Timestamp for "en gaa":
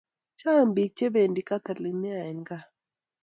2.31-2.65